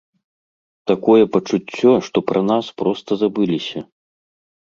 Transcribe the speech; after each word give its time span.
Такое 0.91 1.23
пачуццё, 1.35 1.91
што 2.07 2.17
пра 2.31 2.41
нас 2.51 2.71
проста 2.83 3.11
забыліся! 3.25 3.83